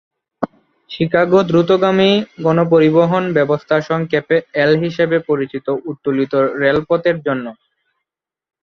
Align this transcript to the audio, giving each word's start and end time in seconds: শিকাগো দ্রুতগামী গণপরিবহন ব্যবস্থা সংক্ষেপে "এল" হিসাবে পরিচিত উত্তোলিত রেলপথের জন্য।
শিকাগো 0.89 1.39
দ্রুতগামী 1.49 2.11
গণপরিবহন 2.43 3.23
ব্যবস্থা 3.37 3.75
সংক্ষেপে 3.89 4.35
"এল" 4.55 4.71
হিসাবে 4.83 5.17
পরিচিত 5.29 5.65
উত্তোলিত 5.91 6.33
রেলপথের 6.61 7.17
জন্য। 7.27 7.45